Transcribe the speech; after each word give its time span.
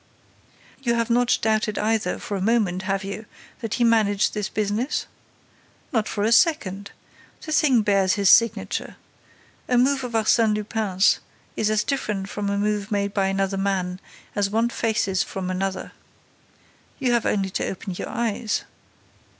"You 0.81 0.95
have 0.95 1.11
not 1.11 1.37
doubted 1.43 1.77
either, 1.77 2.17
for 2.17 2.35
a 2.35 2.41
moment 2.41 2.81
have 2.89 3.03
you, 3.03 3.27
that 3.59 3.75
he 3.75 3.83
managed 3.83 4.33
this 4.33 4.49
business?" 4.49 5.05
"Not 5.91 6.07
for 6.07 6.23
a 6.23 6.31
second! 6.31 6.89
The 7.45 7.51
thing 7.51 7.83
bears 7.83 8.13
his 8.13 8.27
signature. 8.27 8.95
A 9.69 9.77
move 9.77 10.03
of 10.03 10.13
Arsène 10.13 10.55
Lupin's 10.55 11.19
is 11.55 11.69
as 11.69 11.83
different 11.83 12.29
from 12.29 12.49
a 12.49 12.57
move 12.57 12.89
made 12.91 13.13
by 13.13 13.27
another 13.27 13.57
man 13.57 13.99
as 14.35 14.49
one 14.49 14.69
face 14.69 15.07
is 15.07 15.21
from 15.21 15.51
another. 15.51 15.91
You 16.97 17.11
have 17.13 17.27
only 17.27 17.51
to 17.51 17.67
open 17.69 17.93
your 17.95 18.09
eyes." 18.09 18.63